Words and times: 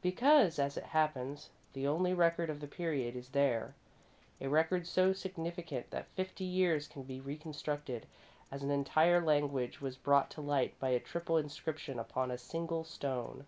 Because, 0.00 0.60
as 0.60 0.76
it 0.76 0.84
happens, 0.84 1.50
the 1.72 1.88
only 1.88 2.14
record 2.14 2.48
of 2.50 2.60
the 2.60 2.68
period 2.68 3.16
is 3.16 3.30
there 3.30 3.74
a 4.40 4.48
record 4.48 4.86
so 4.86 5.12
significant 5.12 5.90
that 5.90 6.06
fifty 6.14 6.44
years 6.44 6.86
can 6.86 7.02
be 7.02 7.18
reconstructed, 7.18 8.06
as 8.52 8.62
an 8.62 8.70
entire 8.70 9.20
language 9.20 9.80
was 9.80 9.96
brought 9.96 10.30
to 10.30 10.40
light 10.40 10.78
by 10.78 10.90
a 10.90 11.00
triple 11.00 11.36
inscription 11.36 11.98
upon 11.98 12.30
a 12.30 12.38
single 12.38 12.84
stone. 12.84 13.44